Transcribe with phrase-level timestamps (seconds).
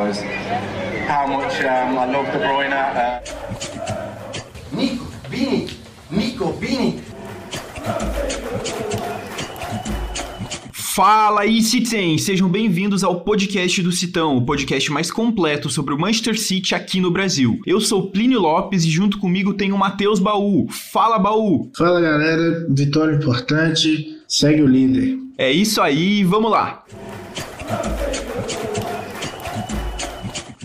[0.00, 0.22] was
[1.06, 2.72] how much um, I love De Bruyne.
[2.72, 3.20] Uh...
[4.72, 5.68] Nico, Vini,
[6.10, 7.00] Nico, Vini.
[10.72, 12.24] Fala aí, Citizens!
[12.24, 16.98] Sejam bem-vindos ao podcast do Citão, o podcast mais completo sobre o Manchester City aqui
[17.00, 17.60] no Brasil.
[17.66, 20.66] Eu sou Plínio Lopes e junto comigo tem o Matheus Baú.
[20.70, 21.70] Fala, Baú!
[21.76, 22.66] Fala, galera.
[22.70, 24.18] Vitória importante.
[24.26, 25.18] Segue o líder.
[25.36, 26.84] É isso aí, vamos lá!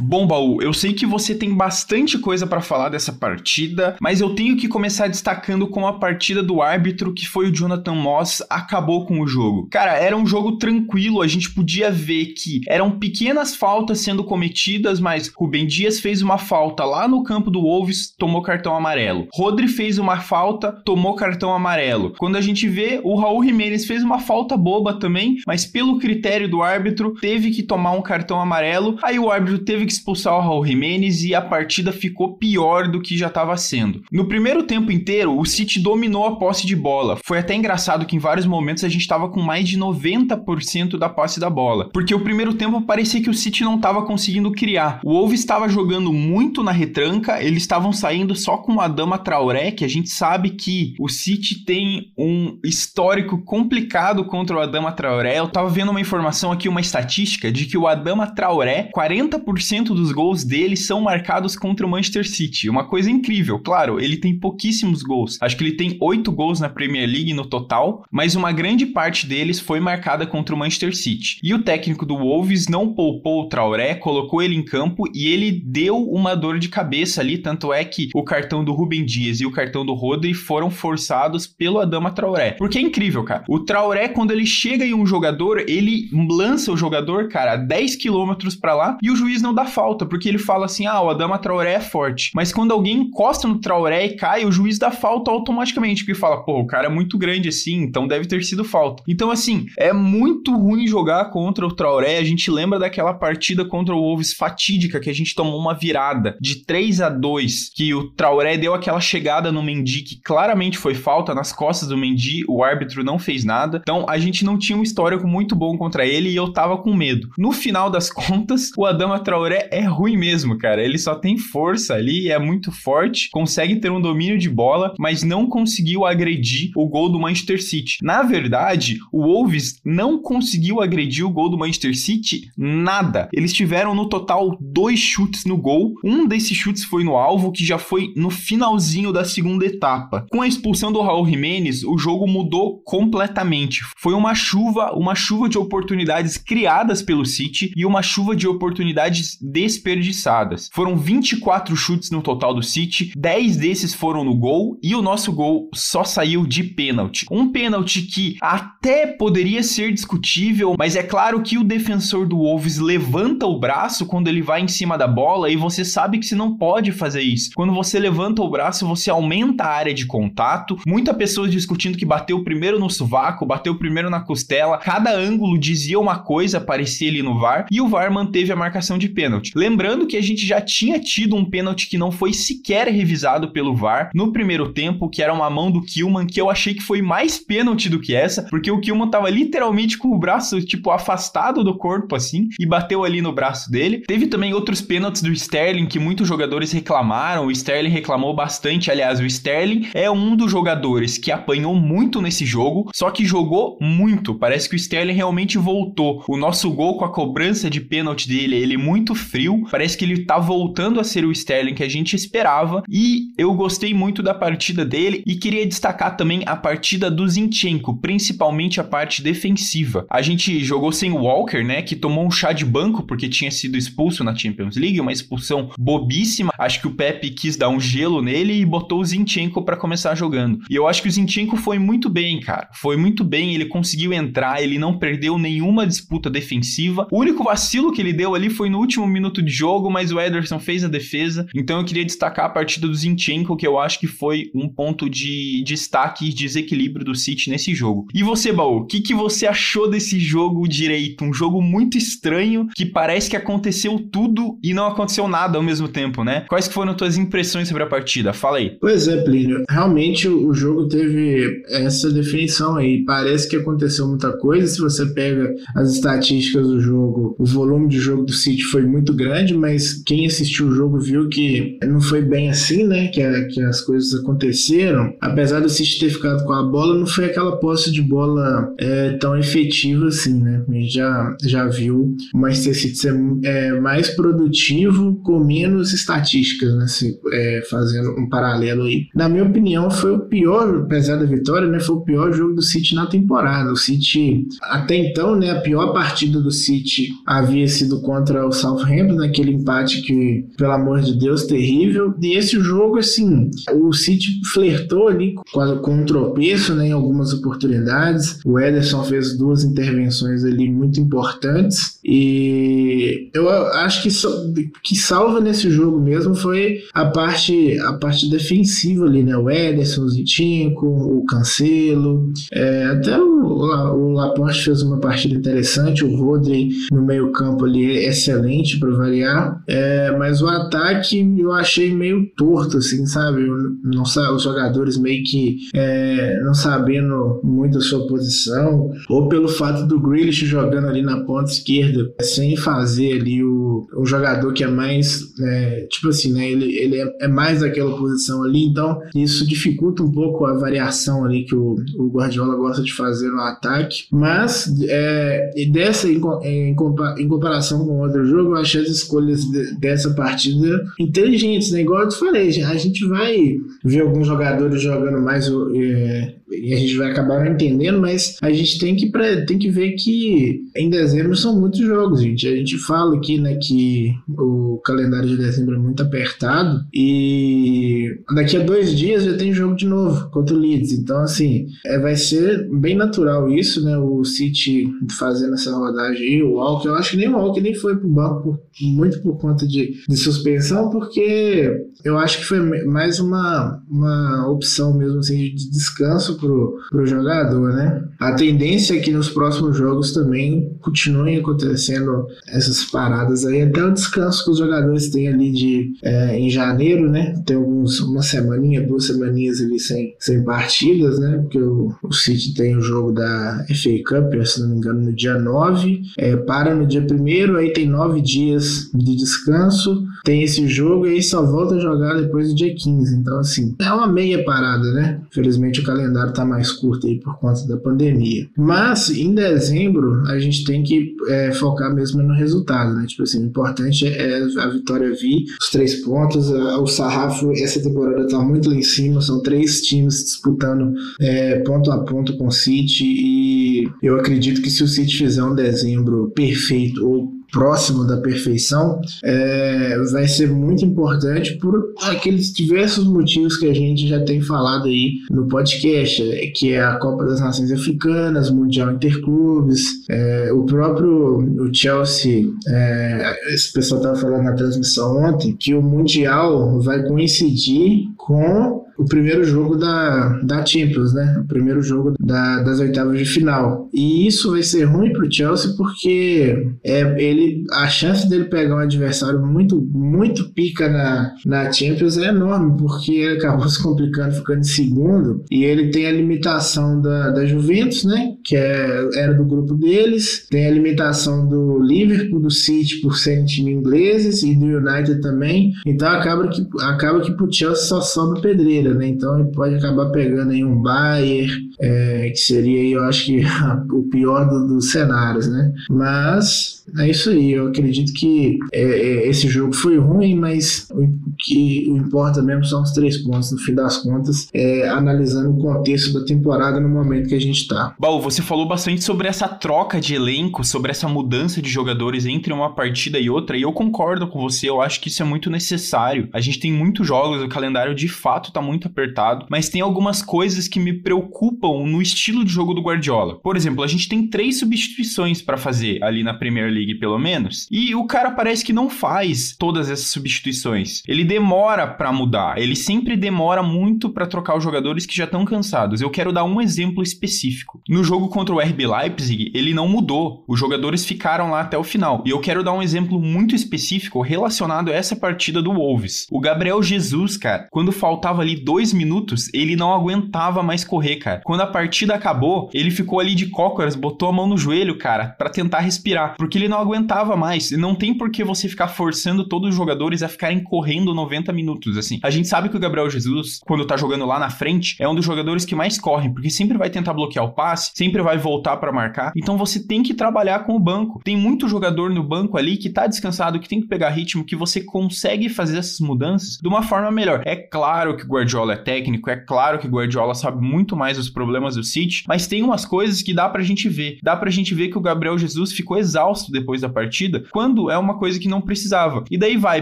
[0.07, 4.35] Bom, Baú, eu sei que você tem bastante coisa para falar dessa partida, mas eu
[4.35, 9.07] tenho que começar destacando como a partida do árbitro, que foi o Jonathan Moss, acabou
[9.07, 9.67] com o jogo.
[9.71, 14.99] Cara, era um jogo tranquilo, a gente podia ver que eram pequenas faltas sendo cometidas,
[14.99, 19.27] mas Rubem Dias fez uma falta lá no campo do Wolves, tomou cartão amarelo.
[19.33, 22.13] Rodri fez uma falta, tomou cartão amarelo.
[22.19, 26.47] Quando a gente vê, o Raul Jimenez fez uma falta boba também, mas pelo critério
[26.47, 28.99] do árbitro, teve que tomar um cartão amarelo.
[29.01, 33.01] Aí o árbitro teve que expulsar o Raul Jimenez e a partida ficou pior do
[33.01, 34.03] que já estava sendo.
[34.11, 37.17] No primeiro tempo inteiro, o City dominou a posse de bola.
[37.23, 41.09] Foi até engraçado que em vários momentos a gente estava com mais de 90% da
[41.09, 44.99] posse da bola, porque o primeiro tempo parecia que o City não estava conseguindo criar.
[45.03, 49.71] O Wolves estava jogando muito na retranca, eles estavam saindo só com o Adama Traoré,
[49.71, 55.39] que a gente sabe que o City tem um histórico complicado contra o Adama Traoré.
[55.39, 60.11] Eu estava vendo uma informação aqui, uma estatística de que o Adama Traoré, 40% dos
[60.11, 62.69] gols dele são marcados contra o Manchester City.
[62.69, 65.37] Uma coisa incrível, claro, ele tem pouquíssimos gols.
[65.41, 69.27] Acho que ele tem oito gols na Premier League no total, mas uma grande parte
[69.27, 71.39] deles foi marcada contra o Manchester City.
[71.43, 75.51] E o técnico do Wolves não poupou o Traoré, colocou ele em campo e ele
[75.51, 79.45] deu uma dor de cabeça ali, tanto é que o cartão do Rubem Dias e
[79.45, 82.51] o cartão do Rodri foram forçados pelo Adama Traoré.
[82.51, 83.43] Porque é incrível, cara.
[83.47, 88.55] O Traoré, quando ele chega em um jogador, ele lança o jogador, cara, 10 quilômetros
[88.55, 91.37] para lá e o juiz não dá falta, porque ele fala assim: ah, o Adama
[91.37, 92.31] Traoré é forte.
[92.33, 96.43] Mas quando alguém encosta no Traoré e cai, o juiz dá falta automaticamente, porque fala,
[96.43, 99.03] pô, o cara é muito grande assim, então deve ter sido falta.
[99.07, 102.17] Então, assim, é muito ruim jogar contra o Traoré.
[102.17, 106.37] A gente lembra daquela partida contra o Wolves fatídica, que a gente tomou uma virada
[106.39, 110.93] de 3 a 2 que o Traoré deu aquela chegada no Mendy, que claramente foi
[110.93, 113.79] falta nas costas do Mendy, o árbitro não fez nada.
[113.81, 116.93] Então, a gente não tinha um histórico muito bom contra ele e eu tava com
[116.93, 117.29] medo.
[117.37, 120.83] No final das contas, o Adama Traoré é ruim mesmo, cara.
[120.83, 125.23] Ele só tem força ali, é muito forte, consegue ter um domínio de bola, mas
[125.23, 127.97] não conseguiu agredir o gol do Manchester City.
[128.01, 133.29] Na verdade, o Wolves não conseguiu agredir o gol do Manchester City nada.
[133.33, 135.93] Eles tiveram no total dois chutes no gol.
[136.03, 140.25] Um desses chutes foi no alvo, que já foi no finalzinho da segunda etapa.
[140.29, 143.81] Com a expulsão do Raul Jimenez, o jogo mudou completamente.
[143.97, 149.37] Foi uma chuva, uma chuva de oportunidades criadas pelo City e uma chuva de oportunidades
[149.55, 150.69] desperdiçadas.
[150.73, 155.31] Foram 24 chutes no total do City, 10 desses foram no gol e o nosso
[155.31, 157.25] gol só saiu de pênalti.
[157.31, 162.79] Um pênalti que até poderia ser discutível, mas é claro que o defensor do Wolves
[162.79, 166.35] levanta o braço quando ele vai em cima da bola e você sabe que você
[166.35, 167.51] não pode fazer isso.
[167.55, 170.77] Quando você levanta o braço, você aumenta a área de contato.
[170.85, 174.79] Muitas pessoas discutindo que bateu primeiro no sovaco, bateu primeiro na costela.
[174.79, 178.97] Cada ângulo dizia uma coisa, parecia ali no VAR, e o VAR manteve a marcação
[178.97, 179.44] de pênalti.
[179.55, 183.75] Lembrando que a gente já tinha tido um pênalti que não foi sequer revisado pelo
[183.75, 187.01] VAR no primeiro tempo, que era uma mão do Kilman, que eu achei que foi
[187.01, 191.63] mais pênalti do que essa, porque o Kilman tava literalmente com o braço, tipo, afastado
[191.63, 194.03] do corpo, assim, e bateu ali no braço dele.
[194.07, 199.19] Teve também outros pênaltis do Sterling que muitos jogadores reclamaram, o Sterling reclamou bastante, aliás,
[199.19, 204.35] o Sterling é um dos jogadores que apanhou muito nesse jogo, só que jogou muito,
[204.35, 206.23] parece que o Sterling realmente voltou.
[206.27, 210.23] O nosso gol com a cobrança de pênalti dele, ele muito frio, Parece que ele
[210.23, 212.81] tá voltando a ser o Sterling que a gente esperava.
[212.89, 217.97] E eu gostei muito da partida dele e queria destacar também a partida do Zinchenko,
[217.97, 220.05] principalmente a parte defensiva.
[220.09, 221.81] A gente jogou sem o Walker, né?
[221.81, 225.69] Que tomou um chá de banco porque tinha sido expulso na Champions League, uma expulsão
[225.77, 226.53] bobíssima.
[226.57, 230.15] Acho que o Pepe quis dar um gelo nele e botou o Zinchenko para começar
[230.15, 230.59] jogando.
[230.69, 232.69] E eu acho que o Zinchenko foi muito bem, cara.
[232.73, 237.07] Foi muito bem, ele conseguiu entrar, ele não perdeu nenhuma disputa defensiva.
[237.11, 240.11] O único vacilo que ele deu ali foi no último minuto minuto de jogo, mas
[240.11, 241.47] o Ederson fez a defesa.
[241.53, 245.09] Então eu queria destacar a partida do Zinchenko, que eu acho que foi um ponto
[245.09, 248.07] de destaque e desequilíbrio do City nesse jogo.
[248.13, 251.23] E você, Baú, o que, que você achou desse jogo direito?
[251.23, 255.87] Um jogo muito estranho, que parece que aconteceu tudo e não aconteceu nada ao mesmo
[255.87, 256.45] tempo, né?
[256.47, 258.33] Quais foram tuas impressões sobre a partida?
[258.33, 258.77] Fala aí.
[258.79, 259.63] Pois é, Plínio.
[259.69, 263.03] Realmente o jogo teve essa definição aí.
[263.05, 264.67] Parece que aconteceu muita coisa.
[264.67, 269.04] Se você pega as estatísticas do jogo, o volume de jogo do City foi muito
[269.05, 273.07] muito grande, mas quem assistiu o jogo viu que não foi bem assim, né?
[273.09, 275.13] Que, a, que as coisas aconteceram.
[275.21, 279.11] Apesar do City ter ficado com a bola, não foi aquela posse de bola é,
[279.17, 280.63] tão efetiva assim, né?
[280.67, 286.73] A gente já, já viu o Manchester City ser é, mais produtivo com menos estatísticas,
[286.75, 286.87] né?
[286.87, 289.05] Se, é, fazendo um paralelo aí.
[289.13, 291.79] Na minha opinião, foi o pior, apesar da vitória, né?
[291.79, 293.71] Foi o pior jogo do City na temporada.
[293.71, 295.51] O City, até então, né?
[295.51, 301.01] A pior partida do City havia sido contra o Southampton, naquele empate que, pelo amor
[301.01, 302.13] de Deus, terrível.
[302.21, 306.87] E esse jogo, assim, o City flertou ali com, com um tropeço, né?
[306.87, 308.39] Em algumas oportunidades.
[308.45, 311.99] O Ederson fez duas intervenções ali muito importantes.
[312.03, 319.05] E eu acho que, que salva nesse jogo mesmo foi a parte, a parte defensiva
[319.05, 319.35] ali, né?
[319.35, 326.03] O Ederson, o Zitinho, o Cancelo, é, até o, o Laporte fez uma partida interessante,
[326.03, 331.93] o Rodri no meio campo ali excelente para variar, é, mas o ataque eu achei
[331.93, 333.45] meio torto, assim, sabe?
[333.83, 339.87] Não, os jogadores meio que é, não sabendo muito a sua posição, ou pelo fato
[339.87, 343.64] do Grealish jogando ali na ponta esquerda, sem fazer ali o,
[343.95, 346.49] o jogador que é mais, é, tipo assim, né?
[346.49, 351.25] Ele, ele é, é mais daquela posição ali, então isso dificulta um pouco a variação
[351.25, 356.75] ali que o, o Guardiola gosta de fazer no ataque, mas é, dessa em, em,
[357.17, 361.81] em, comparação com outro jogo, eu achei as escolhas de, dessa partida inteligentes, né?
[361.81, 366.77] Igual eu te falei, a gente vai ver alguns jogadores jogando mais é, e a
[366.77, 369.11] gente vai acabar não entendendo, mas a gente tem que,
[369.45, 372.47] tem que ver que em dezembro são muitos jogos, gente.
[372.47, 378.57] A gente fala aqui, né, que o calendário de dezembro é muito apertado e daqui
[378.57, 380.91] a dois dias já tem jogo de novo contra o Leeds.
[380.91, 383.97] Então, assim, é, vai ser bem natural isso, né?
[383.97, 384.87] O City
[385.17, 386.87] fazendo essa rodagem aí, o Walker.
[386.87, 390.03] Eu acho que nem o Walker nem foi pro banco por, muito por conta de,
[390.07, 391.71] de suspensão, porque
[392.03, 398.03] eu acho que foi mais uma, uma opção mesmo assim, de descanso pro, jogador, né?
[398.19, 403.93] A tendência é que nos próximos jogos também continuem acontecendo essas paradas aí, até o
[403.93, 407.35] descanso que os jogadores têm ali de é, em janeiro, né?
[407.45, 411.39] Tem alguns, uma semaninha, duas semaninhas ali sem, sem partidas, né?
[411.39, 415.13] Porque o, o City tem o jogo da FA Cup, se não me engano, no
[415.13, 420.67] dia 9, é, para no dia 1 aí tem nove dias de descanso, tem esse
[420.67, 423.15] jogo e aí só volta a jogar depois do dia 15.
[423.15, 425.21] Então, assim, é uma meia parada, né?
[425.29, 428.47] Infelizmente o calendário tá mais curto aí por conta da pandemia.
[428.57, 433.05] Mas em dezembro a gente tem que é, focar mesmo no resultado, né?
[433.07, 436.49] Tipo assim, o importante é a vitória vir, os três pontos.
[436.49, 441.91] O sarrafo essa temporada tá muito lá em cima, são três times disputando é, ponto
[441.91, 446.31] a ponto com o City e eu acredito que se o City fizer um dezembro
[446.35, 453.69] perfeito ou próximo da perfeição, é, vai ser muito importante por aqueles diversos motivos que
[453.69, 456.21] a gente já tem falado aí no podcast,
[456.53, 463.53] que é a Copa das Nações Africanas, Mundial Interclubes, é, o próprio o Chelsea, é,
[463.53, 469.43] esse pessoal estava falando na transmissão ontem, que o Mundial vai coincidir com o primeiro
[469.43, 471.37] jogo da, da Champions, né?
[471.43, 473.89] O primeiro jogo da, das oitavas de final.
[473.93, 478.75] E isso vai ser ruim para o Chelsea porque é, ele, a chance dele pegar
[478.75, 484.35] um adversário muito, muito pica na, na Champions é enorme, porque ele acabou se complicando
[484.35, 485.43] ficando em segundo.
[485.51, 488.33] E ele tem a limitação da, da Juventus, né?
[488.43, 490.47] Que é, era do grupo deles.
[490.49, 495.73] Tem a limitação do Liverpool, do City, por serem time ingleses, e do United também.
[495.85, 498.41] Então acaba que, acaba que pro Chelsea só sobra
[498.85, 499.07] pedreira né?
[499.07, 501.49] Então ele pode acabar pegando aí um Bayer,
[501.79, 503.41] é, que seria aí, eu acho que
[503.91, 505.73] o pior do, dos cenários, né?
[505.89, 511.07] Mas é isso aí, eu acredito que é, é, esse jogo foi ruim, mas o
[511.37, 516.13] que importa mesmo são os três pontos, no fim das contas, é, analisando o contexto
[516.13, 517.95] da temporada no momento que a gente está.
[517.99, 522.53] Baú, você falou bastante sobre essa troca de elenco, sobre essa mudança de jogadores entre
[522.53, 525.49] uma partida e outra, e eu concordo com você, eu acho que isso é muito
[525.49, 526.29] necessário.
[526.31, 530.21] A gente tem muitos jogos, o calendário de fato tá muito apertado, mas tem algumas
[530.21, 533.39] coisas que me preocupam no estilo de jogo do Guardiola.
[533.39, 537.67] Por exemplo, a gente tem três substituições para fazer ali na Premier League, pelo menos.
[537.71, 541.01] E o cara parece que não faz todas essas substituições.
[541.07, 545.45] Ele demora para mudar, ele sempre demora muito para trocar os jogadores que já estão
[545.45, 546.01] cansados.
[546.01, 547.81] Eu quero dar um exemplo específico.
[547.87, 550.43] No jogo contra o RB Leipzig, ele não mudou.
[550.47, 552.23] Os jogadores ficaram lá até o final.
[552.25, 556.27] E eu quero dar um exemplo muito específico relacionado a essa partida do Wolves.
[556.31, 561.41] O Gabriel Jesus, cara, quando faltava ali dois minutos, ele não aguentava mais correr, cara.
[561.45, 565.27] Quando a partida acabou, ele ficou ali de cócoras, botou a mão no joelho, cara,
[565.37, 567.71] para tentar respirar, porque ele não aguentava mais.
[567.71, 571.53] E não tem por que você ficar forçando todos os jogadores a ficarem correndo 90
[571.53, 572.19] minutos, assim.
[572.23, 575.13] A gente sabe que o Gabriel Jesus, quando tá jogando lá na frente, é um
[575.13, 578.77] dos jogadores que mais correm, porque sempre vai tentar bloquear o passe, sempre vai voltar
[578.77, 579.31] para marcar.
[579.35, 581.21] Então você tem que trabalhar com o banco.
[581.23, 584.55] Tem muito jogador no banco ali que tá descansado, que tem que pegar ritmo, que
[584.55, 587.43] você consegue fazer essas mudanças de uma forma melhor.
[587.45, 591.29] É claro que o Guardiola é técnico, é claro que Guardiola sabe muito mais dos
[591.29, 594.17] problemas do City, mas tem umas coisas que dá pra gente ver.
[594.23, 597.97] Dá pra gente ver que o Gabriel Jesus ficou exausto depois da partida, quando é
[597.97, 599.23] uma coisa que não precisava.
[599.29, 599.81] E daí vai,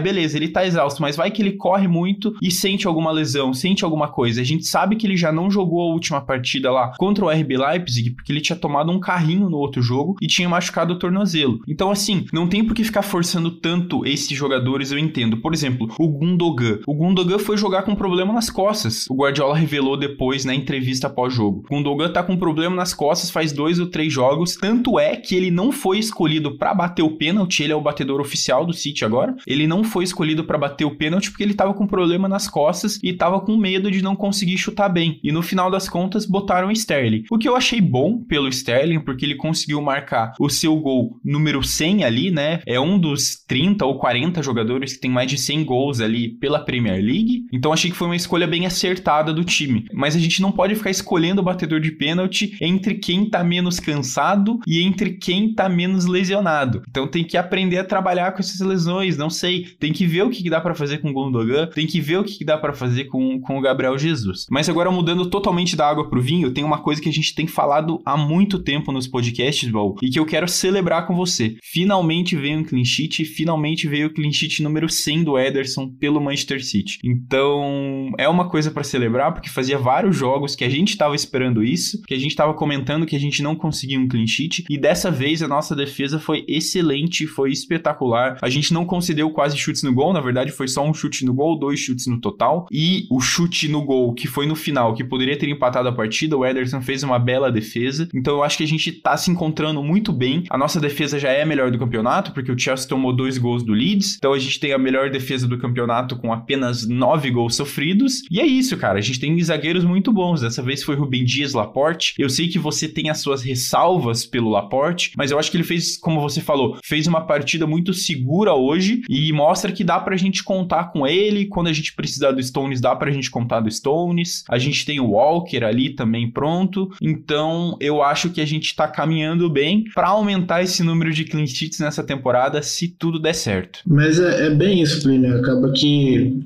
[0.00, 3.84] beleza, ele tá exausto, mas vai que ele corre muito e sente alguma lesão, sente
[3.84, 4.40] alguma coisa.
[4.40, 7.56] A gente sabe que ele já não jogou a última partida lá contra o RB
[7.56, 11.60] Leipzig, porque ele tinha tomado um carrinho no outro jogo e tinha machucado o tornozelo.
[11.68, 15.36] Então, assim, não tem por que ficar forçando tanto esses jogadores, eu entendo.
[15.38, 16.78] Por exemplo, o Gundogan.
[16.86, 18.63] O Gundogan foi jogar com problema nas costas.
[19.10, 21.64] O Guardiola revelou depois na entrevista pós-jogo.
[21.70, 24.56] O Gundogan tá com problema nas costas faz dois ou três jogos.
[24.56, 27.62] Tanto é que ele não foi escolhido para bater o pênalti.
[27.62, 29.34] Ele é o batedor oficial do City agora.
[29.46, 32.98] Ele não foi escolhido para bater o pênalti porque ele tava com problema nas costas
[33.02, 35.20] e tava com medo de não conseguir chutar bem.
[35.22, 37.24] E no final das contas, botaram o Sterling.
[37.30, 41.62] O que eu achei bom pelo Sterling, porque ele conseguiu marcar o seu gol número
[41.62, 42.60] 100 ali, né?
[42.66, 46.60] É um dos 30 ou 40 jogadores que tem mais de 100 gols ali pela
[46.60, 47.44] Premier League.
[47.52, 49.86] Então achei que foi uma escolha bem acertada do time.
[49.92, 53.80] Mas a gente não pode ficar escolhendo o batedor de pênalti entre quem tá menos
[53.80, 56.82] cansado e entre quem tá menos lesionado.
[56.88, 59.66] Então tem que aprender a trabalhar com essas lesões, não sei.
[59.80, 62.24] Tem que ver o que dá para fazer com o Gundogan, tem que ver o
[62.24, 64.46] que dá para fazer com, com o Gabriel Jesus.
[64.50, 67.46] Mas agora mudando totalmente da água pro vinho, tem uma coisa que a gente tem
[67.46, 71.56] falado há muito tempo nos podcasts, Val, e que eu quero celebrar com você.
[71.62, 76.20] Finalmente veio um clean sheet, finalmente veio o clean sheet número 100 do Ederson pelo
[76.20, 76.98] Manchester City.
[77.04, 81.62] Então, é uma coisa para celebrar, porque fazia vários jogos que a gente estava esperando
[81.62, 84.78] isso, que a gente estava comentando que a gente não conseguia um clean sheet, e
[84.78, 88.38] dessa vez a nossa defesa foi excelente, foi espetacular.
[88.42, 91.34] A gente não concedeu quase chutes no gol, na verdade foi só um chute no
[91.34, 95.04] gol, dois chutes no total, e o chute no gol que foi no final, que
[95.04, 98.08] poderia ter empatado a partida, o Ederson fez uma bela defesa.
[98.14, 100.44] Então, eu acho que a gente tá se encontrando muito bem.
[100.50, 103.62] A nossa defesa já é a melhor do campeonato, porque o Chelsea tomou dois gols
[103.62, 107.54] do Leeds, então a gente tem a melhor defesa do campeonato com apenas nove gols
[107.54, 108.22] sofridos.
[108.30, 108.98] E é isso, cara.
[108.98, 110.40] A gente tem zagueiros muito bons.
[110.40, 112.14] Dessa vez foi Rubem Dias Laporte.
[112.18, 115.64] Eu sei que você tem as suas ressalvas pelo Laporte, mas eu acho que ele
[115.64, 120.16] fez, como você falou, fez uma partida muito segura hoje e mostra que dá pra
[120.16, 121.46] gente contar com ele.
[121.46, 124.44] Quando a gente precisar do Stones, dá pra gente contar do Stones.
[124.48, 126.90] A gente tem o Walker ali também pronto.
[127.00, 131.46] Então, eu acho que a gente tá caminhando bem para aumentar esse número de clean
[131.46, 133.80] sheets nessa temporada, se tudo der certo.
[133.86, 135.38] Mas é, é bem isso, Plínio.
[135.38, 136.40] Acaba que,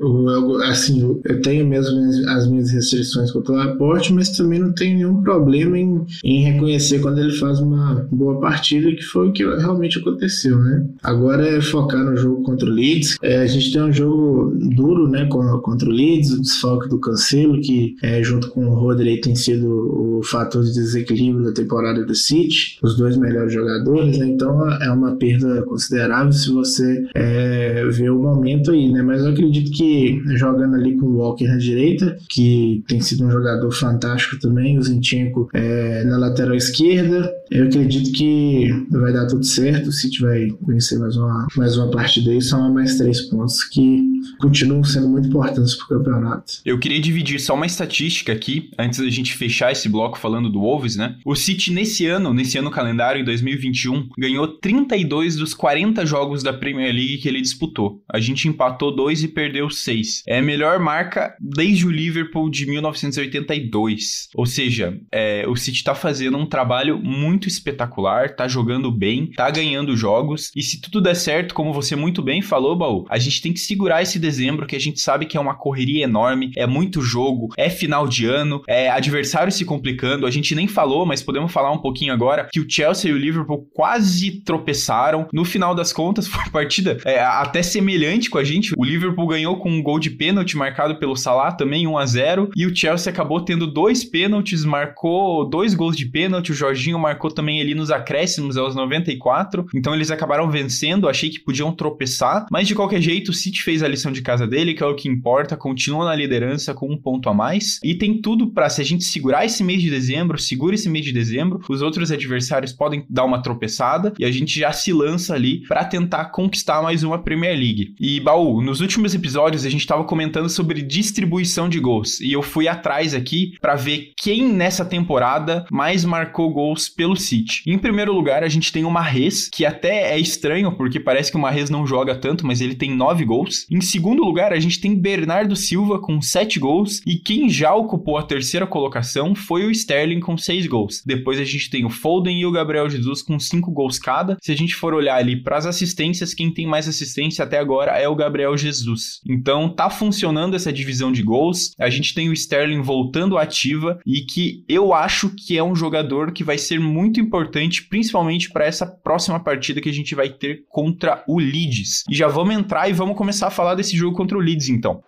[0.70, 1.98] assim, eu tenho mesmo
[2.28, 7.00] as minhas restrições contra o Laporte, mas também não tenho nenhum problema em, em reconhecer
[7.00, 10.86] quando ele faz uma boa partida, que foi o que realmente aconteceu, né?
[11.02, 13.16] Agora é focar no jogo contra o Leeds.
[13.22, 17.60] É, a gente tem um jogo duro, né, contra o Leeds, o desfalque do Cancelo,
[17.60, 22.14] que é, junto com o Rodri tem sido o fator de desequilíbrio da temporada do
[22.14, 24.26] City, os dois melhores jogadores, né?
[24.26, 29.02] Então é uma perda considerável se você é, ver o momento aí, né?
[29.02, 33.30] Mas eu acredito que jogando ali com o Walker na direita, que tem sido um
[33.30, 39.44] jogador fantástico também, o Zinchenko é, na lateral esquerda, eu acredito que vai dar tudo
[39.44, 43.64] certo, o City vai vencer mais uma, mais uma partida aí, são mais três pontos
[43.64, 44.02] que
[44.38, 46.54] continuam sendo muito importantes para o campeonato.
[46.64, 50.60] Eu queria dividir só uma estatística aqui, antes da gente fechar esse bloco falando do
[50.60, 51.16] Wolves, né?
[51.24, 56.52] O City nesse ano, nesse ano calendário, em 2021, ganhou 32 dos 40 jogos da
[56.52, 58.02] Premier League que ele disputou.
[58.08, 60.22] A gente empatou dois e perdeu seis.
[60.26, 64.28] É a melhor marca desde o Liverpool de 1982.
[64.34, 69.50] Ou seja, é, o City tá fazendo um trabalho muito espetacular, tá jogando bem, tá
[69.50, 70.50] ganhando jogos.
[70.54, 73.60] E se tudo der certo, como você muito bem falou, Baú, a gente tem que
[73.60, 77.48] segurar esse dezembro, que a gente sabe que é uma correria enorme, é muito jogo,
[77.56, 80.26] é final de ano, é adversário se complicando.
[80.26, 83.18] A gente nem falou, mas podemos falar um pouquinho agora que o Chelsea e o
[83.18, 85.28] Liverpool quase tropeçaram.
[85.32, 88.72] No final das contas, foi uma partida é, até semelhante com a gente.
[88.76, 92.50] O Liverpool ganhou com um gol de pênalti marcado pelo Salah, também 1 a 0
[92.56, 96.52] e o Chelsea acabou tendo dois pênaltis, marcou dois gols de pênalti.
[96.52, 99.66] O Jorginho marcou também ali nos acréscimos aos 94.
[99.74, 101.08] Então eles acabaram vencendo.
[101.08, 104.46] Achei que podiam tropeçar, mas de qualquer jeito, o City fez a lição de casa
[104.46, 105.56] dele, que é o que importa.
[105.56, 109.04] Continua na liderança com um ponto a mais e tem tudo para se a gente
[109.04, 113.24] segurar esse mês de dezembro, segura esse mês de dezembro, os outros adversários podem dar
[113.24, 117.56] uma tropeçada e a gente já se lança ali para tentar conquistar mais uma Premier
[117.56, 117.94] League.
[118.00, 122.20] E Baú, nos últimos episódios a gente estava comentando sobre distribuição distribuição de gols.
[122.20, 127.62] E eu fui atrás aqui para ver quem nessa temporada mais marcou gols pelo City.
[127.66, 131.36] Em primeiro lugar, a gente tem o Marres, que até é estranho, porque parece que
[131.36, 133.66] o Marres não joga tanto, mas ele tem nove gols.
[133.70, 137.00] Em segundo lugar, a gente tem Bernardo Silva com sete gols.
[137.06, 141.02] E quem já ocupou a terceira colocação foi o Sterling com seis gols.
[141.04, 144.38] Depois a gente tem o Foden e o Gabriel Jesus com cinco gols cada.
[144.40, 147.92] Se a gente for olhar ali para as assistências, quem tem mais assistência até agora
[147.92, 149.20] é o Gabriel Jesus.
[149.28, 151.74] Então tá funcionando essa divisão de gols.
[151.78, 156.32] A gente tem o Sterling voltando ativa e que eu acho que é um jogador
[156.32, 160.64] que vai ser muito importante, principalmente para essa próxima partida que a gente vai ter
[160.68, 162.04] contra o Leeds.
[162.08, 165.02] E já vamos entrar e vamos começar a falar desse jogo contra o Leeds então.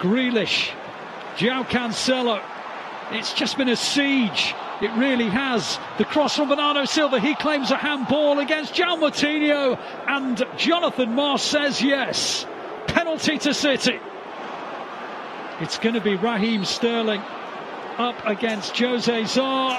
[0.00, 0.72] Grealish,
[1.36, 2.40] João Cancelo.
[3.12, 4.54] It's just been a siege.
[4.80, 5.78] It really has.
[5.98, 7.20] The cross from Bernardo Silva.
[7.20, 9.76] He claims a handball against João Moutinho.
[10.06, 12.46] And Jonathan Moss says yes.
[12.86, 14.00] Penalty to City.
[15.60, 17.20] It's going to be Raheem Sterling
[17.98, 19.78] up against Jose Zar.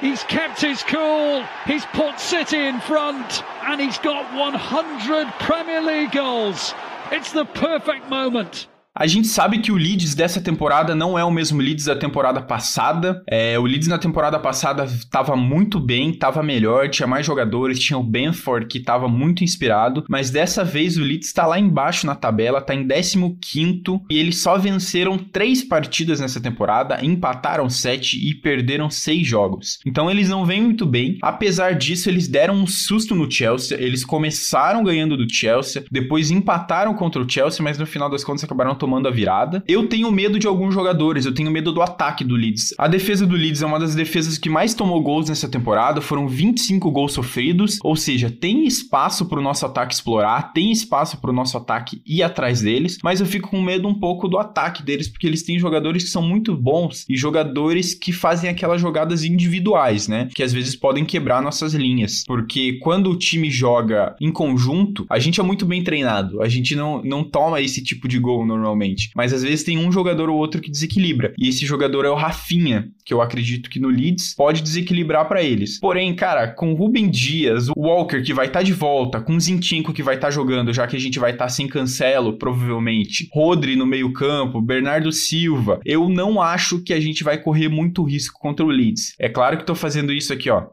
[0.00, 1.44] He's kept his cool.
[1.66, 3.42] He's put City in front.
[3.64, 6.74] And he's got 100 Premier League goals.
[7.10, 8.68] It's the perfect moment.
[8.98, 12.40] A gente sabe que o Leeds dessa temporada não é o mesmo Leeds da temporada
[12.40, 13.22] passada.
[13.28, 17.98] É, o Leeds na temporada passada estava muito bem, estava melhor, tinha mais jogadores, tinha
[17.98, 22.14] o Benford que estava muito inspirado, mas dessa vez o Leeds está lá embaixo na
[22.14, 28.34] tabela, está em 15 e eles só venceram três partidas nessa temporada, empataram sete e
[28.34, 29.78] perderam seis jogos.
[29.84, 31.18] Então eles não vêm muito bem.
[31.20, 36.94] Apesar disso, eles deram um susto no Chelsea, eles começaram ganhando do Chelsea, depois empataram
[36.94, 39.62] contra o Chelsea, mas no final das contas acabaram tomando a virada.
[39.66, 42.74] Eu tenho medo de alguns jogadores, eu tenho medo do ataque do Leeds.
[42.78, 46.28] A defesa do Leeds é uma das defesas que mais tomou gols nessa temporada, foram
[46.28, 51.30] 25 gols sofridos, ou seja, tem espaço para o nosso ataque explorar, tem espaço para
[51.30, 54.82] o nosso ataque ir atrás deles, mas eu fico com medo um pouco do ataque
[54.82, 59.24] deles, porque eles têm jogadores que são muito bons e jogadores que fazem aquelas jogadas
[59.24, 60.28] individuais, né?
[60.34, 65.18] Que às vezes podem quebrar nossas linhas, porque quando o time joga em conjunto, a
[65.18, 68.75] gente é muito bem treinado, a gente não, não toma esse tipo de gol normalmente
[68.76, 69.10] normalmente.
[69.14, 71.32] Mas às vezes tem um jogador ou outro que desequilibra.
[71.38, 75.42] E esse jogador é o Rafinha, que eu acredito que no Leeds pode desequilibrar para
[75.42, 75.80] eles.
[75.80, 79.92] Porém, cara, com Ruben Dias, o Walker que vai estar tá de volta, com Zinchenko
[79.92, 83.28] que vai estar tá jogando, já que a gente vai estar tá sem Cancelo, provavelmente,
[83.32, 88.38] Rodri no meio-campo, Bernardo Silva, eu não acho que a gente vai correr muito risco
[88.38, 89.14] contra o Leeds.
[89.18, 90.66] É claro que tô fazendo isso aqui, ó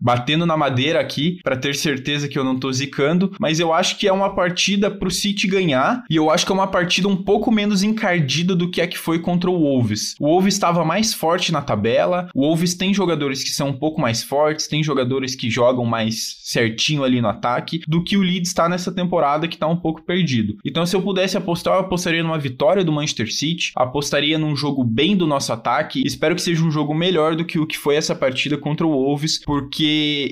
[0.00, 3.98] batendo na madeira aqui para ter certeza que eu não tô zicando, mas eu acho
[3.98, 7.16] que é uma partida pro City ganhar e eu acho que é uma partida um
[7.16, 10.14] pouco menos encardida do que a que foi contra o Wolves.
[10.20, 14.00] O Wolves estava mais forte na tabela, o Wolves tem jogadores que são um pouco
[14.00, 18.48] mais fortes, tem jogadores que jogam mais certinho ali no ataque, do que o Leeds
[18.48, 20.56] está nessa temporada que tá um pouco perdido.
[20.64, 24.84] Então se eu pudesse apostar, eu apostaria numa vitória do Manchester City, apostaria num jogo
[24.84, 27.96] bem do nosso ataque, espero que seja um jogo melhor do que o que foi
[27.96, 29.85] essa partida contra o Wolves, porque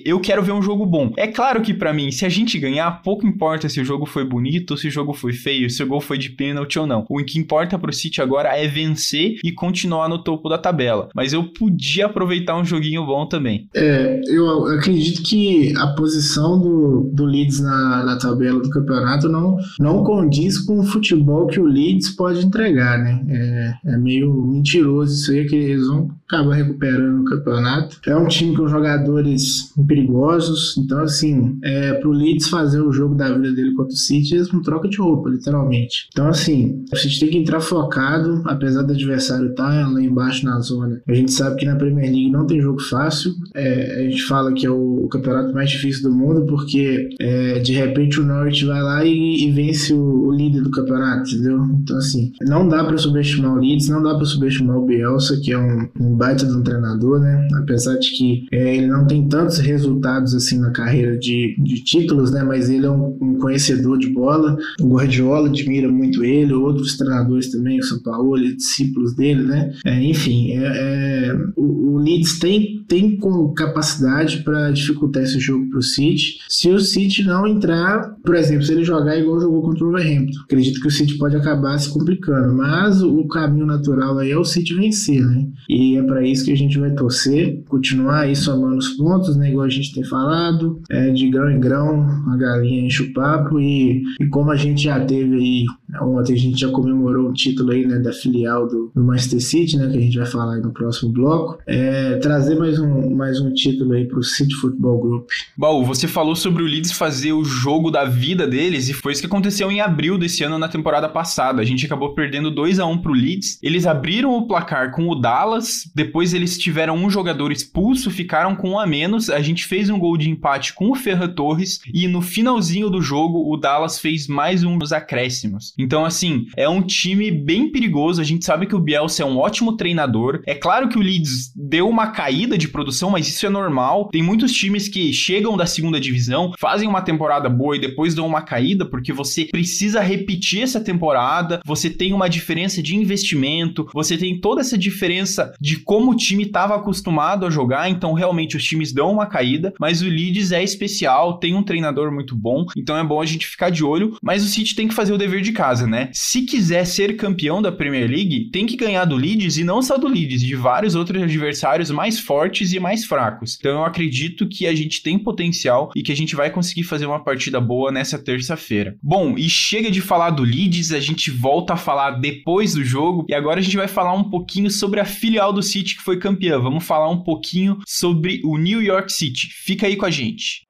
[0.04, 1.12] eu quero ver um jogo bom.
[1.16, 4.24] É claro que para mim, se a gente ganhar, pouco importa se o jogo foi
[4.24, 7.04] bonito, se o jogo foi feio, se o gol foi de pênalti ou não.
[7.08, 11.08] O que importa pro City agora é vencer e continuar no topo da tabela.
[11.14, 13.68] Mas eu podia aproveitar um joguinho bom também.
[13.74, 19.56] É, eu acredito que a posição do, do Leeds na, na tabela do campeonato não,
[19.78, 23.24] não condiz com o futebol que o Leeds pode entregar, né?
[23.28, 27.99] É, é meio mentiroso isso aí, que eles vão acabar recuperando o campeonato.
[28.07, 30.77] É um time com jogadores perigosos.
[30.79, 34.53] Então, assim, é, pro Leeds fazer o jogo da vida dele contra o City, eles
[34.53, 36.09] não trocam de roupa, literalmente.
[36.12, 40.44] Então, assim, o City tem que entrar focado, apesar do adversário estar tá lá embaixo
[40.44, 41.01] na zona.
[41.07, 43.33] A gente sabe que na Premier League não tem jogo fácil.
[43.55, 47.59] É, a gente fala que é o, o, campeonato mais difícil do mundo, porque é,
[47.61, 51.64] de repente o Norte vai lá e, e vence o, o, líder do campeonato, entendeu?
[51.83, 55.53] Então, assim, não dá para subestimar o Leeds, não dá para subestimar o Bielsa, que
[55.53, 57.48] é um, um baita de um treinador, né?
[57.56, 61.84] Apesar de que é, ele não tem tanto tantos resultados assim na carreira de, de
[61.84, 62.42] títulos, né?
[62.42, 64.56] Mas ele é um, um, conhecedor de bola.
[64.80, 69.72] O Guardiola admira muito ele, outros treinadores também, o São Paulo, discípulos dele, né?
[69.84, 75.68] É, enfim, é, é, o, o Leeds tem, tem com capacidade para dificultar esse jogo
[75.68, 76.38] para o City.
[76.48, 80.40] Se o City não entrar, por exemplo, se ele jogar igual jogou contra o Wolverhampton,
[80.44, 82.54] acredito que o City pode acabar se complicando.
[82.54, 85.46] Mas o, o caminho natural aí é o City vencer, né?
[85.68, 89.50] E é para isso que a gente vai torcer, continuar aí somando os pontos né?
[89.50, 93.60] Igual a gente tem falado, é, de grão em grão, a galinha enche o papo
[93.60, 95.64] e, e como a gente já teve aí,
[96.00, 99.76] ontem a gente já comemorou o título aí, né, da filial do, do Manchester City,
[99.76, 103.40] né, que a gente vai falar aí no próximo bloco, é, trazer mais um, mais
[103.40, 105.28] um título aí pro City Football Group.
[105.56, 109.20] Baú, você falou sobre o Leeds fazer o jogo da vida deles e foi isso
[109.20, 111.62] que aconteceu em abril desse ano na temporada passada.
[111.62, 113.58] A gente acabou perdendo 2 a 1 pro Leeds.
[113.62, 118.70] Eles abriram o placar com o Dallas, depois eles tiveram um jogador expulso, ficaram com
[118.70, 119.30] um a menos.
[119.30, 123.00] A gente fez um gol de empate com o Ferran Torres e no finalzinho do
[123.00, 125.72] jogo o Dallas fez mais um nos acréscimos.
[125.78, 128.20] Então, assim, é um time bem perigoso.
[128.20, 130.42] A gente sabe que o Bielsa é um ótimo treinador.
[130.46, 134.09] É claro que o Leeds deu uma caída de produção, mas isso é normal.
[134.11, 138.26] Tem muitos times que chegam da segunda divisão, fazem uma temporada boa e depois dão
[138.26, 144.16] uma caída, porque você precisa repetir essa temporada, você tem uma diferença de investimento, você
[144.16, 148.64] tem toda essa diferença de como o time estava acostumado a jogar, então realmente os
[148.64, 152.97] times dão uma caída, mas o Leeds é especial, tem um treinador muito bom, então
[152.97, 155.42] é bom a gente ficar de olho, mas o City tem que fazer o dever
[155.42, 156.11] de casa, né?
[156.12, 159.99] Se quiser ser campeão da Premier League, tem que ganhar do Leeds e não só
[159.99, 163.57] do Leeds, de vários outros adversários mais fortes e mais fracos.
[163.59, 167.07] Então eu acredito que a gente tem potencial e que a gente vai conseguir fazer
[167.07, 168.97] uma partida boa nessa terça-feira.
[169.03, 173.27] Bom, e chega de falar do Leeds, a gente volta a falar depois do jogo
[173.29, 176.18] e agora a gente vai falar um pouquinho sobre a filial do City que foi
[176.18, 176.60] campeã.
[176.60, 179.48] Vamos falar um pouquinho sobre o New York City.
[179.64, 180.64] Fica aí com a gente.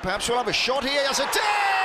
[0.00, 1.75] Perhaps we'll have a shot here as a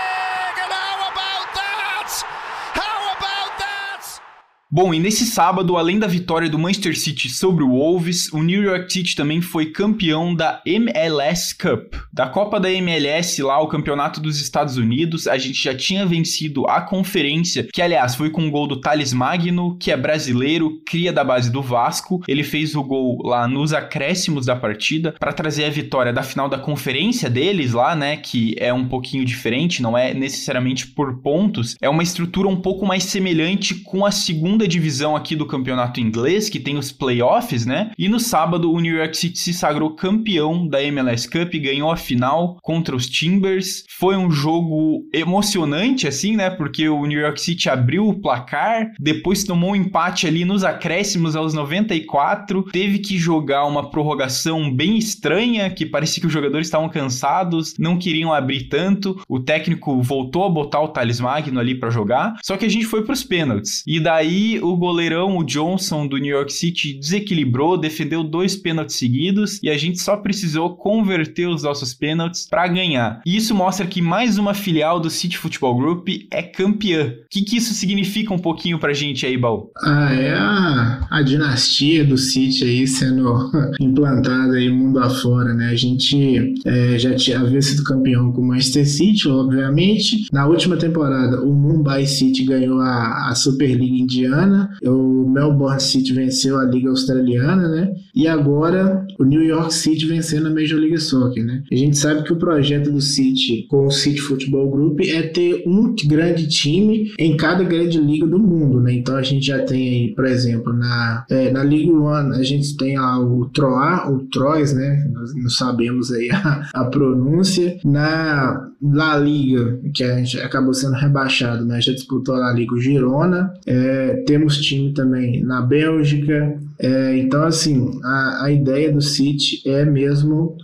[4.73, 8.63] Bom, e nesse sábado, além da vitória do Manchester City sobre o Wolves, o New
[8.63, 11.93] York City também foi campeão da MLS Cup.
[12.13, 16.65] Da Copa da MLS, lá o campeonato dos Estados Unidos, a gente já tinha vencido
[16.69, 21.12] a conferência, que aliás foi com o gol do Thales Magno, que é brasileiro, cria
[21.12, 22.23] da base do Vasco.
[22.25, 26.47] Ele fez o gol lá nos acréscimos da partida para trazer a vitória da final
[26.47, 31.75] da conferência deles lá, né, que é um pouquinho diferente, não é necessariamente por pontos,
[31.81, 36.00] é uma estrutura um pouco mais semelhante com a segunda segunda divisão aqui do campeonato
[36.00, 37.91] inglês, que tem os playoffs, né?
[37.97, 41.97] E no sábado, o New York City se sagrou campeão da MLS Cup, ganhou a
[41.97, 43.84] final contra os Timbers.
[43.89, 46.50] Foi um jogo emocionante, assim, né?
[46.50, 51.36] Porque o New York City abriu o placar, depois tomou um empate ali nos acréscimos
[51.36, 56.89] aos 94, teve que jogar uma prorrogação bem estranha, que parecia que os jogadores estavam
[56.89, 59.19] cansados, não queriam abrir tanto.
[59.28, 62.86] O técnico voltou a botar o Thales Magno ali para jogar, só que a gente
[62.86, 63.84] foi para os pênaltis.
[63.88, 69.59] E daí o goleirão, o Johnson do New York City, desequilibrou, defendeu dois pênaltis seguidos
[69.61, 73.21] e a gente só precisou converter os nossos pênaltis para ganhar.
[73.25, 77.13] E isso mostra que mais uma filial do City Football Group é campeã.
[77.25, 79.71] O que, que isso significa um pouquinho pra gente aí, Baú?
[79.83, 85.69] Ah, é a, a dinastia do City aí sendo implantada aí mundo afora, né?
[85.69, 90.27] A gente é, já tinha havia sido campeão com o Manchester City, obviamente.
[90.31, 94.40] Na última temporada, o Mumbai City ganhou a, a Superliga Indiana
[94.84, 97.93] o Melbourne City venceu a Liga Australiana, né?
[98.13, 101.63] E agora o New York City vencendo a Major League Soccer, né?
[101.71, 105.63] A gente sabe que o projeto do City com o City Football Group é ter
[105.65, 108.93] um grande time em cada grande liga do mundo, né?
[108.93, 112.75] Então a gente já tem aí, por exemplo, na, é, na Liga One a gente
[112.77, 115.08] tem lá o Troá, o Troyes, né?
[115.13, 117.80] Nós não sabemos aí a, a pronúncia.
[117.84, 121.80] Na La Liga, que a gente acabou sendo rebaixado, né?
[121.80, 123.54] Já disputou a La Liga o Girona.
[123.65, 126.58] É, temos time também na Bélgica.
[126.82, 130.58] É, então, assim, a, a ideia do City é mesmo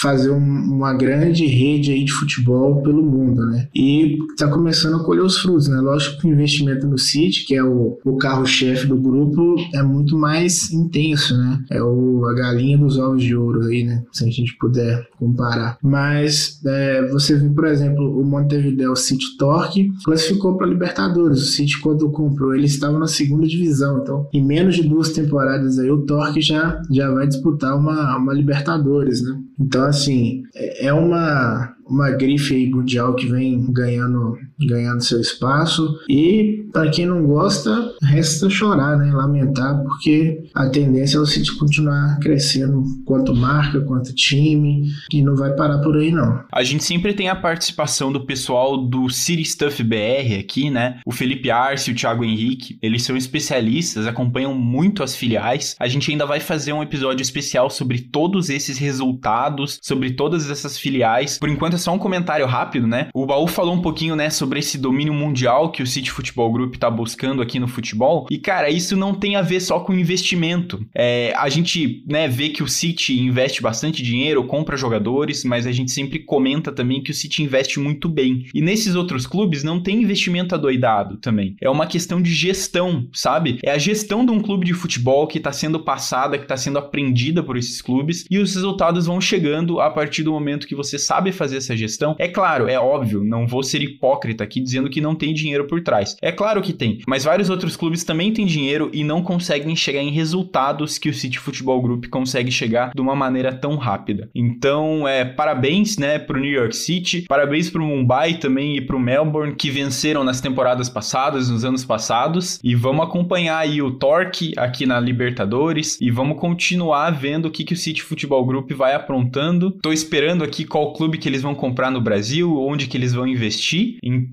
[0.00, 3.68] fazer um, uma grande rede aí de futebol pelo mundo, né?
[3.74, 5.80] E está começando a colher os frutos, né?
[5.80, 10.16] Lógico que o investimento no City, que é o, o carro-chefe do grupo, é muito
[10.16, 11.60] mais intenso, né?
[11.70, 14.04] É o, a galinha dos ovos de ouro aí, né?
[14.12, 15.76] Se a gente puder comparar.
[15.82, 21.42] Mas é, você viu, por exemplo, o Montevideo City Torque classificou para Libertadores.
[21.42, 24.00] O City, quando comprou, ele estava na segunda divisão.
[24.00, 28.32] Então, em menos de duas temporadas aí, o Torque já, já vai disputar uma, uma
[28.32, 29.38] Libertadores, né?
[29.58, 35.98] Então, assim, é, é uma, uma grife aí mundial que vem ganhando, ganhando seu espaço.
[36.08, 39.12] E para quem não gosta, resta chorar, né?
[39.12, 45.36] Lamentar, porque a tendência é o City continuar crescendo quanto marca, quanto time, e não
[45.36, 46.40] vai parar por aí, não.
[46.52, 51.00] A gente sempre tem a participação do pessoal do City Stuff BR aqui, né?
[51.04, 55.76] O Felipe Arce o Thiago Henrique, eles são especialistas, acompanham muito as filiais.
[55.78, 60.78] A gente ainda vai fazer um episódio especial sobre todos esses resultados, sobre todas essas
[60.78, 61.38] filiais.
[61.38, 63.08] Por enquanto, pergunta, só um comentário rápido, né?
[63.12, 66.76] O Baú falou um pouquinho, né, sobre esse domínio mundial que o City Futebol Group
[66.76, 68.26] tá buscando aqui no futebol.
[68.30, 70.84] E, cara, isso não tem a ver só com investimento.
[70.94, 75.72] É, a gente, né, vê que o City investe bastante dinheiro, compra jogadores, mas a
[75.72, 78.46] gente sempre comenta também que o City investe muito bem.
[78.54, 81.56] E nesses outros clubes não tem investimento adoidado também.
[81.60, 83.58] É uma questão de gestão, sabe?
[83.64, 86.78] É a gestão de um clube de futebol que tá sendo passada, que tá sendo
[86.78, 90.98] aprendida por esses clubes e os resultados vão chegando a partir do momento que você
[90.98, 92.16] sabe fazer essa gestão.
[92.18, 95.82] É claro, é óbvio, não vou ser hipócrita aqui dizendo que não tem dinheiro por
[95.82, 96.16] trás.
[96.20, 100.02] É claro que tem, mas vários outros clubes também têm dinheiro e não conseguem chegar
[100.02, 104.28] em resultados que o City Futebol Group consegue chegar de uma maneira tão rápida.
[104.34, 109.54] Então, é parabéns, né, pro New York City, parabéns pro Mumbai também e pro Melbourne
[109.54, 114.86] que venceram nas temporadas passadas, nos anos passados, e vamos acompanhar aí o Torque aqui
[114.86, 119.70] na Libertadores e vamos continuar vendo o que, que o City Futebol Group vai aprontando.
[119.82, 123.26] Tô esperando aqui qual clube que eles vão comprar no Brasil, onde que eles vão
[123.26, 123.98] investir.
[124.02, 124.23] Então.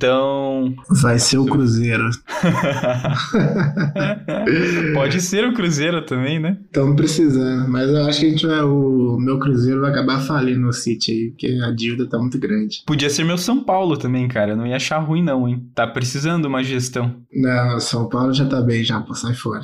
[0.89, 2.09] Vai ser o Cruzeiro.
[4.93, 6.57] Pode ser o Cruzeiro também, né?
[6.65, 10.61] Estamos precisando, mas eu acho que a gente vai, o meu Cruzeiro vai acabar falindo
[10.61, 12.83] no City aí, porque a dívida tá muito grande.
[12.85, 14.55] Podia ser meu São Paulo também, cara.
[14.55, 15.65] Não ia achar ruim, não, hein?
[15.73, 17.15] Tá precisando uma gestão.
[17.33, 19.63] Não, São Paulo já tá bem, já, pô, sai fora.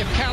[0.00, 0.27] If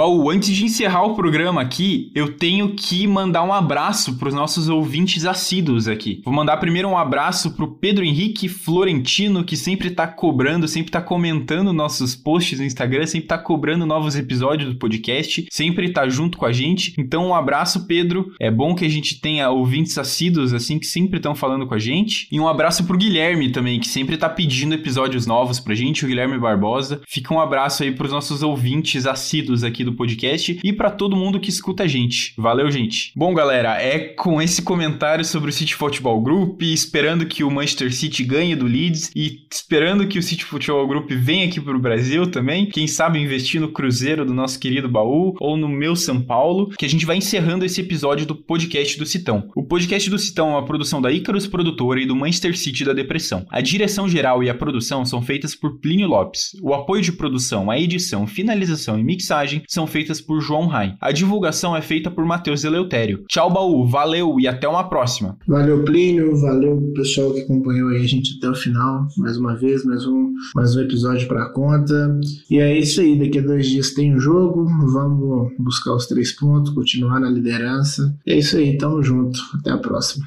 [0.00, 4.34] Baú, antes de encerrar o programa aqui, eu tenho que mandar um abraço para os
[4.34, 6.22] nossos ouvintes assíduos aqui.
[6.24, 11.02] Vou mandar primeiro um abraço pro Pedro Henrique Florentino, que sempre tá cobrando, sempre tá
[11.02, 16.38] comentando nossos posts no Instagram, sempre tá cobrando novos episódios do podcast, sempre tá junto
[16.38, 16.94] com a gente.
[16.98, 18.32] Então, um abraço, Pedro.
[18.40, 21.78] É bom que a gente tenha ouvintes assíduos, assim, que sempre estão falando com a
[21.78, 22.26] gente.
[22.32, 26.08] E um abraço pro Guilherme também, que sempre tá pedindo episódios novos pra gente, o
[26.08, 27.02] Guilherme Barbosa.
[27.06, 31.40] Fica um abraço aí pros nossos ouvintes assíduos aqui do podcast e para todo mundo
[31.40, 32.32] que escuta a gente.
[32.36, 33.12] Valeu, gente.
[33.16, 37.92] Bom, galera, é com esse comentário sobre o City Football Group, esperando que o Manchester
[37.92, 42.30] City ganhe do Leeds e esperando que o City Football Group venha aqui pro Brasil
[42.30, 42.66] também.
[42.66, 46.84] Quem sabe investir no Cruzeiro do nosso querido baú ou no meu São Paulo, que
[46.84, 49.48] a gente vai encerrando esse episódio do podcast do Citão.
[49.54, 52.92] O podcast do Citão é uma produção da Icarus Produtora e do Manchester City da
[52.92, 53.46] Depressão.
[53.50, 56.52] A direção geral e a produção são feitas por Plínio Lopes.
[56.62, 60.94] O apoio de produção, a edição, finalização e mixagem são feitas por João Rai.
[61.00, 63.24] A divulgação é feita por Matheus Eleutério.
[63.28, 65.36] Tchau, baú, valeu e até uma próxima.
[65.46, 69.84] Valeu, Plínio, valeu pessoal que acompanhou aí a gente até o final, mais uma vez,
[69.84, 72.18] mais um, mais um episódio pra conta.
[72.50, 76.32] E é isso aí, daqui a dois dias tem um jogo, vamos buscar os três
[76.32, 78.14] pontos, continuar na liderança.
[78.26, 80.26] É isso aí, tamo junto, até a próxima.